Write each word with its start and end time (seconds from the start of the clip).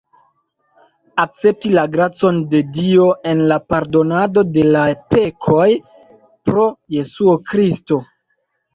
Akcepti 1.23 1.71
la 1.73 1.83
gracon 1.97 2.39
de 2.55 2.63
Dio 2.79 3.07
en 3.33 3.45
la 3.53 3.61
pardonado 3.75 4.47
de 4.57 4.67
la 4.79 4.89
pekoj 5.15 5.71
pro 6.51 6.69
Jesuo 6.99 7.41
Kristo. 7.55 8.05